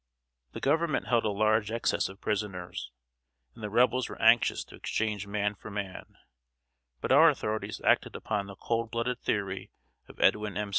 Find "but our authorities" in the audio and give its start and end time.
7.01-7.79